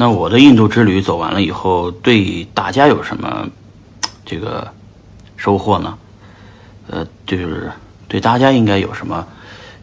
[0.00, 3.46] 那我的印度之旅走完了以后，对大家有什么
[4.24, 4.72] 这个
[5.36, 5.98] 收获呢？
[6.86, 7.70] 呃，就是
[8.08, 9.28] 对大家应该有什么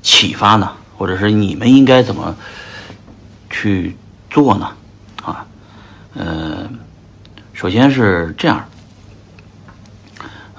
[0.02, 0.72] 启发呢？
[0.98, 2.36] 或者是你们应该怎么
[3.52, 3.96] 去
[4.32, 4.72] 做呢？
[5.22, 5.46] 啊，
[6.16, 6.68] 呃，
[7.54, 8.68] 首先是这样，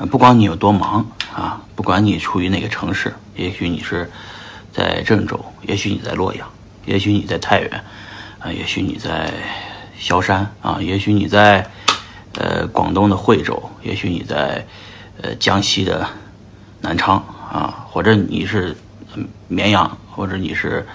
[0.09, 1.05] 不管你有多忙
[1.35, 4.09] 啊，不管你处于哪个城市，也许你是
[4.73, 6.49] 在郑州，也许你在洛阳，
[6.87, 7.85] 也许你在太原。
[8.41, 9.33] 啊，也许你在
[9.99, 11.69] 萧山啊，也许你在
[12.35, 14.65] 呃广东的惠州，也许你在
[15.21, 16.09] 呃江西的
[16.81, 17.17] 南昌
[17.51, 18.77] 啊，或者你是
[19.49, 20.87] 绵阳，或者你是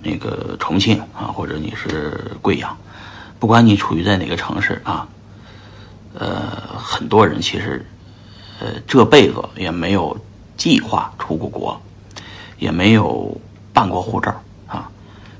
[0.00, 2.76] 那个重庆啊，或者你是贵阳，
[3.40, 5.08] 不管你处于在哪个城市啊，
[6.14, 7.84] 呃，很多人其实
[8.60, 10.16] 呃这辈子也没有
[10.56, 11.80] 计划出过国，
[12.58, 13.36] 也没有
[13.72, 14.40] 办过护照。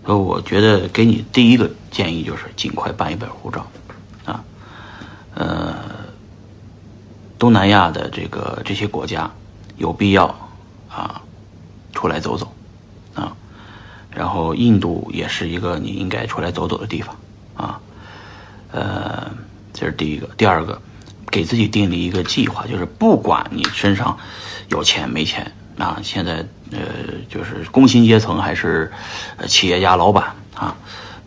[0.06, 3.66] 呃，我觉得给你第一个建议就是尽快办一本护照，
[4.24, 4.44] 啊，
[5.34, 5.74] 呃，
[7.40, 9.28] 东南亚的这个这些国家
[9.76, 10.26] 有必要
[10.88, 11.20] 啊
[11.92, 12.54] 出来走走，
[13.14, 13.36] 啊，
[14.08, 17.16] 然后印度也是一个你应该出来走走的地方，
[17.56, 17.80] 啊，
[18.70, 19.28] 呃，
[19.72, 20.80] 这是第一个，第二个，
[21.32, 24.16] 给自己订立一个计划，就是不管你身上
[24.68, 25.52] 有钱没钱。
[25.78, 26.78] 啊，现在呃，
[27.28, 28.90] 就是工薪阶层还是
[29.46, 30.76] 企业家、老板啊，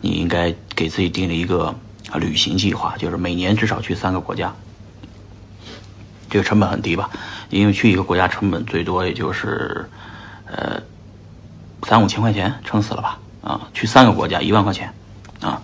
[0.00, 1.74] 你应该给自己定了一个
[2.14, 4.54] 旅行计划，就是每年至少去三个国家。
[6.28, 7.10] 这个成本很低吧？
[7.48, 9.88] 因为去一个国家成本最多也就是
[10.46, 10.80] 呃
[11.84, 13.18] 三五千块钱，撑死了吧？
[13.42, 14.92] 啊，去三个国家一万块钱，
[15.40, 15.62] 啊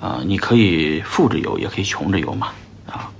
[0.00, 2.48] 啊，你可以富着游，也可以穷着游嘛，
[2.86, 3.10] 啊。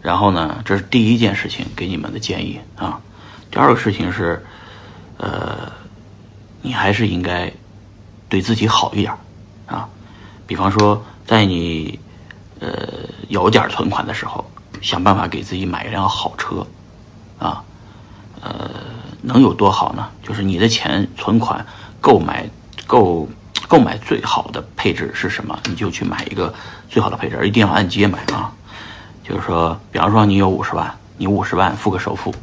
[0.00, 3.00] 然后呢，这是第一件事情给你们的建议啊。
[3.52, 4.42] 第二个事情是，
[5.18, 5.70] 呃，
[6.62, 7.52] 你还是应该
[8.26, 9.12] 对自己好一点
[9.66, 9.86] 啊。
[10.46, 12.00] 比方说，在你
[12.60, 12.70] 呃
[13.28, 16.66] 有点存款的时候，想办法给自己买一辆好车
[17.38, 17.62] 啊。
[18.40, 18.70] 呃，
[19.20, 20.08] 能有多好呢？
[20.22, 21.64] 就是你的钱存款
[22.00, 22.48] 购买
[22.86, 23.28] 购
[23.68, 25.60] 购买最好的配置是什么？
[25.66, 26.54] 你就去买一个
[26.88, 28.50] 最好的配置，一定要按揭买啊。
[29.22, 32.34] 就是说，比方说你有五十万，你五十万付个首付。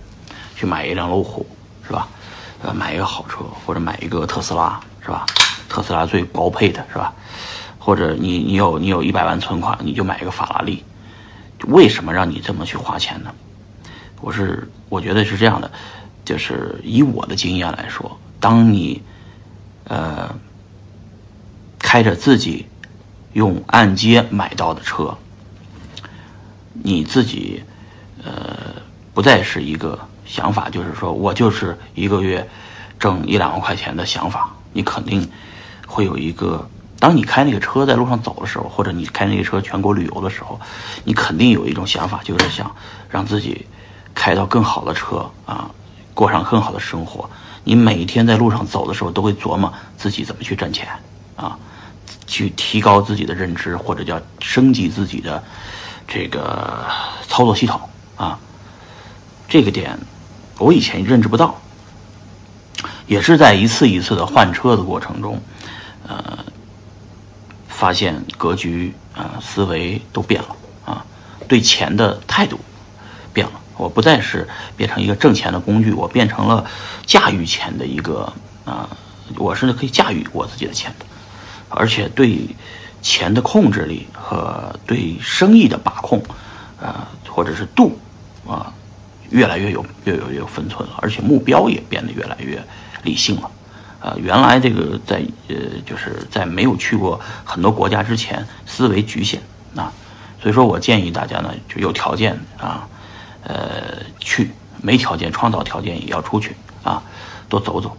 [0.59, 1.47] 去买一辆路虎，
[1.87, 2.09] 是吧？
[2.61, 5.25] 呃，买一个好车，或者买一个特斯拉，是吧？
[5.69, 7.13] 特斯拉最高配的是吧？
[7.79, 10.83] 或者你你有你有一百万存款，你就买一个法拉利。
[11.67, 13.33] 为什么让你这么去花钱呢？
[14.19, 15.71] 我是我觉得是这样的，
[16.25, 19.01] 就是以我的经验来说，当你
[19.85, 20.35] 呃
[21.79, 22.67] 开着自己
[23.31, 25.17] 用按揭买到的车，
[26.73, 27.63] 你自己
[28.25, 28.73] 呃
[29.13, 29.97] 不再是一个。
[30.29, 32.47] 想法就是说，我就是一个月
[32.99, 34.51] 挣一两万块钱的想法。
[34.71, 35.27] 你肯定
[35.87, 36.69] 会有一个，
[36.99, 40.61] 当你开那个车在路上走的时候，或者你开那个车全国旅游的时候，
[41.03, 42.73] 你肯定有一种想法，就是想
[43.09, 43.65] 让自己
[44.13, 45.71] 开到更好的车啊，
[46.13, 47.27] 过上更好的生活。
[47.63, 50.87] 你每天在路上走的时候，都会琢磨自己怎么去挣钱
[51.35, 51.57] 啊，
[52.27, 55.43] 去提高自己的认知，或者叫升级自己的
[56.07, 56.85] 这个
[57.27, 57.81] 操作系统
[58.15, 58.37] 啊，
[59.47, 59.97] 这个点。
[60.59, 61.59] 我以前认知不到，
[63.07, 65.41] 也是在一次一次的换车的过程中，
[66.05, 66.39] 呃，
[67.67, 70.55] 发现格局啊、思维都变了
[70.85, 71.05] 啊，
[71.47, 72.59] 对钱的态度
[73.33, 73.53] 变了。
[73.77, 76.65] 我不再是变成一个挣钱的工具，我变成了
[77.05, 78.33] 驾驭钱的一个
[78.65, 78.89] 啊，
[79.37, 80.93] 我是可以驾驭我自己的钱，
[81.69, 82.45] 而且对
[83.01, 86.21] 钱的控制力和对生意的把控
[86.81, 87.97] 啊，或者是度
[88.45, 88.73] 啊。
[89.31, 92.61] 越来越有越有越有分寸了，而且目标也变得越来越
[93.03, 93.51] 理性了。
[94.01, 99.41] 呃，原来这个在呃就是在没有去过很多国家之前，思维局限
[99.75, 99.91] 啊，
[100.41, 102.87] 所以说我建议大家呢，就有条件啊，
[103.43, 104.51] 呃去，
[104.81, 107.03] 没条件创造条件也要出去啊，
[107.49, 107.97] 多走走。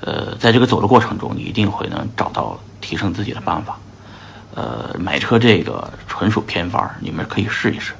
[0.00, 3.78] 呃，在这个走的过程中，你一定会能找到提升自己的办法。
[4.54, 7.92] 呃，买车这个纯属偏方，你们可以试一试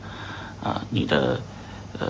[0.63, 1.39] 啊，你的。
[2.01, 2.09] 呃，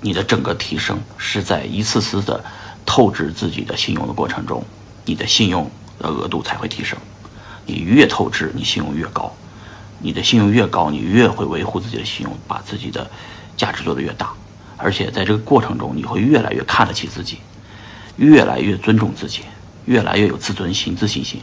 [0.00, 2.42] 你的整个提升是在一次次的
[2.86, 4.64] 透支自己的信用的过程中，
[5.04, 6.98] 你的信用的额度才会提升。
[7.66, 9.30] 你越透支，你信用越高；
[10.00, 13.10] 你的信用越高，你越会维护自己的信用，把自己的
[13.58, 14.32] 价值做得越大。
[14.78, 17.40] 而且在这个过程中，你会越来越看得起自己，
[18.16, 19.42] 越来越尊重自己，
[19.84, 21.42] 越来越有自尊心、自信心。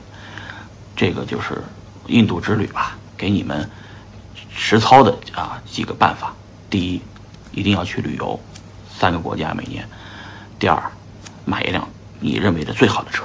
[0.95, 1.63] 这个就是
[2.07, 3.69] 印度之旅吧，给你们
[4.49, 6.33] 实操的啊几个办法。
[6.71, 7.01] 第一。
[7.55, 8.37] 一定要去旅游，
[8.99, 9.87] 三个国家每年。
[10.59, 10.91] 第二，
[11.45, 13.23] 买一辆你认为的最好的车。